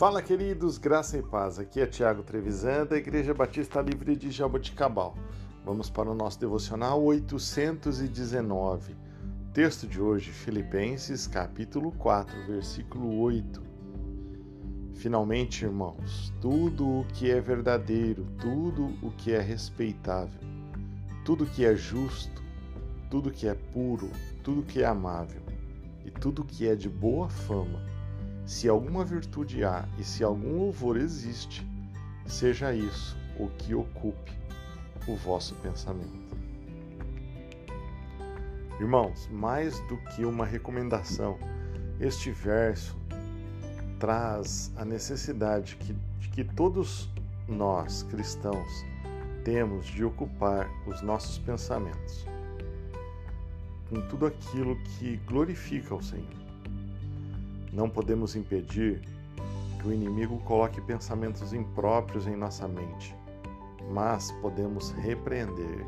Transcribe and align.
Fala, 0.00 0.22
queridos, 0.22 0.78
graça 0.78 1.18
e 1.18 1.22
paz. 1.22 1.58
Aqui 1.58 1.78
é 1.78 1.86
Tiago 1.86 2.22
Trevisan, 2.22 2.86
da 2.86 2.96
Igreja 2.96 3.34
Batista 3.34 3.82
Livre 3.82 4.16
de 4.16 4.30
Jaboticabal. 4.30 5.14
Vamos 5.62 5.90
para 5.90 6.10
o 6.10 6.14
nosso 6.14 6.40
devocional 6.40 7.04
819. 7.04 8.96
Texto 9.52 9.86
de 9.86 10.00
hoje, 10.00 10.30
Filipenses, 10.30 11.26
capítulo 11.26 11.92
4, 11.92 12.46
versículo 12.46 13.20
8. 13.20 13.62
Finalmente, 14.94 15.66
irmãos, 15.66 16.32
tudo 16.40 17.00
o 17.00 17.04
que 17.12 17.30
é 17.30 17.38
verdadeiro, 17.38 18.24
tudo 18.40 18.94
o 19.02 19.10
que 19.10 19.34
é 19.34 19.38
respeitável, 19.38 20.40
tudo 21.26 21.44
o 21.44 21.46
que 21.46 21.62
é 21.62 21.76
justo, 21.76 22.42
tudo 23.10 23.28
o 23.28 23.32
que 23.32 23.46
é 23.46 23.54
puro, 23.54 24.08
tudo 24.42 24.62
o 24.62 24.64
que 24.64 24.82
é 24.82 24.86
amável 24.86 25.42
e 26.06 26.10
tudo 26.10 26.40
o 26.40 26.44
que 26.46 26.66
é 26.66 26.74
de 26.74 26.88
boa 26.88 27.28
fama, 27.28 27.84
se 28.50 28.68
alguma 28.68 29.04
virtude 29.04 29.62
há 29.62 29.88
e 29.96 30.02
se 30.02 30.24
algum 30.24 30.58
louvor 30.58 30.96
existe, 30.96 31.64
seja 32.26 32.74
isso 32.74 33.16
o 33.38 33.46
que 33.46 33.76
ocupe 33.76 34.32
o 35.06 35.14
vosso 35.14 35.54
pensamento. 35.54 36.36
Irmãos, 38.80 39.28
mais 39.30 39.78
do 39.86 39.96
que 39.98 40.24
uma 40.24 40.44
recomendação, 40.44 41.38
este 42.00 42.32
verso 42.32 42.98
traz 44.00 44.72
a 44.76 44.84
necessidade 44.84 45.76
que, 45.76 45.92
de 46.18 46.28
que 46.30 46.42
todos 46.42 47.08
nós, 47.46 48.02
cristãos, 48.02 48.84
temos 49.44 49.86
de 49.86 50.04
ocupar 50.04 50.68
os 50.88 51.00
nossos 51.02 51.38
pensamentos 51.38 52.26
com 53.88 54.00
tudo 54.08 54.26
aquilo 54.26 54.76
que 54.82 55.18
glorifica 55.18 55.94
o 55.94 56.02
Senhor. 56.02 56.49
Não 57.72 57.88
podemos 57.88 58.34
impedir 58.34 59.00
que 59.80 59.88
o 59.88 59.92
inimigo 59.92 60.38
coloque 60.40 60.80
pensamentos 60.80 61.52
impróprios 61.52 62.26
em 62.26 62.34
nossa 62.34 62.66
mente, 62.66 63.16
mas 63.90 64.32
podemos 64.42 64.90
repreender 64.90 65.86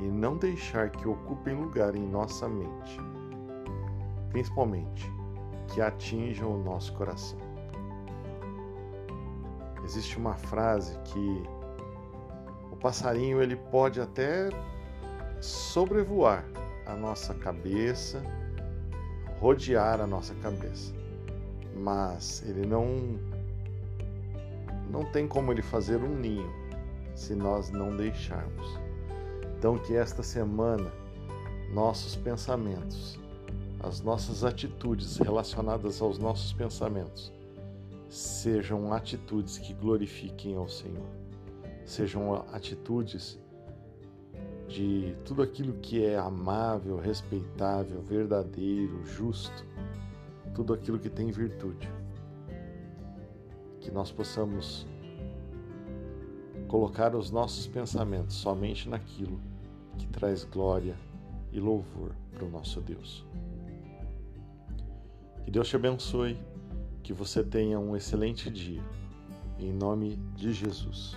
e 0.00 0.04
não 0.04 0.36
deixar 0.36 0.90
que 0.90 1.06
ocupem 1.06 1.54
lugar 1.54 1.94
em 1.94 2.04
nossa 2.04 2.48
mente, 2.48 2.98
principalmente 4.30 5.10
que 5.68 5.80
atinjam 5.80 6.52
o 6.52 6.62
nosso 6.62 6.92
coração. 6.94 7.38
Existe 9.84 10.18
uma 10.18 10.34
frase 10.34 10.98
que 11.04 11.42
o 12.72 12.76
passarinho 12.76 13.40
ele 13.40 13.54
pode 13.56 14.00
até 14.00 14.48
sobrevoar 15.40 16.44
a 16.86 16.96
nossa 16.96 17.34
cabeça, 17.34 18.20
rodear 19.38 20.00
a 20.00 20.06
nossa 20.06 20.34
cabeça 20.36 21.03
mas 21.76 22.42
ele 22.46 22.66
não 22.66 23.18
não 24.90 25.04
tem 25.04 25.26
como 25.26 25.50
ele 25.50 25.62
fazer 25.62 25.96
um 25.96 26.14
ninho 26.14 26.48
se 27.14 27.34
nós 27.34 27.70
não 27.70 27.96
deixarmos. 27.96 28.78
Então 29.58 29.78
que 29.78 29.94
esta 29.96 30.22
semana 30.22 30.92
nossos 31.72 32.14
pensamentos, 32.14 33.18
as 33.80 34.00
nossas 34.00 34.44
atitudes 34.44 35.16
relacionadas 35.16 36.00
aos 36.00 36.18
nossos 36.18 36.52
pensamentos 36.52 37.32
sejam 38.08 38.92
atitudes 38.92 39.58
que 39.58 39.74
glorifiquem 39.74 40.54
ao 40.54 40.68
Senhor. 40.68 41.08
Sejam 41.84 42.34
atitudes 42.52 43.38
de 44.68 45.16
tudo 45.24 45.42
aquilo 45.42 45.74
que 45.74 46.04
é 46.04 46.16
amável, 46.16 46.96
respeitável, 46.96 48.00
verdadeiro, 48.00 49.04
justo 49.04 49.64
tudo 50.54 50.72
aquilo 50.72 50.98
que 50.98 51.10
tem 51.10 51.30
virtude. 51.30 51.90
Que 53.80 53.90
nós 53.90 54.10
possamos 54.10 54.86
colocar 56.68 57.14
os 57.14 57.30
nossos 57.30 57.66
pensamentos 57.66 58.36
somente 58.36 58.88
naquilo 58.88 59.40
que 59.98 60.06
traz 60.06 60.44
glória 60.44 60.96
e 61.52 61.60
louvor 61.60 62.12
para 62.32 62.44
o 62.44 62.50
nosso 62.50 62.80
Deus. 62.80 63.26
Que 65.44 65.50
Deus 65.50 65.68
te 65.68 65.76
abençoe, 65.76 66.38
que 67.02 67.12
você 67.12 67.44
tenha 67.44 67.78
um 67.78 67.94
excelente 67.94 68.50
dia. 68.50 68.82
Em 69.58 69.72
nome 69.72 70.16
de 70.34 70.52
Jesus. 70.52 71.14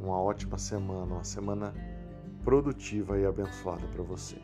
Uma 0.00 0.20
ótima 0.20 0.58
semana, 0.58 1.14
uma 1.14 1.24
semana 1.24 1.74
produtiva 2.44 3.18
e 3.18 3.26
abençoada 3.26 3.86
para 3.88 4.02
você. 4.02 4.36